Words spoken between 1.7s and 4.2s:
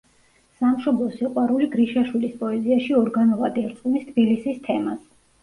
გრიშაშვილის პოეზიაში ორგანულად ერწყმის